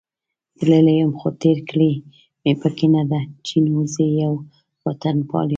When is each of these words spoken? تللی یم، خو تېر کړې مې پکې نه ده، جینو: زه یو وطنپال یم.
تللی 0.57 0.93
یم، 0.99 1.11
خو 1.19 1.27
تېر 1.41 1.57
کړې 1.69 1.91
مې 2.41 2.53
پکې 2.61 2.87
نه 2.95 3.03
ده، 3.11 3.21
جینو: 3.45 3.79
زه 3.93 4.03
یو 4.23 4.33
وطنپال 4.85 5.47
یم. 5.47 5.49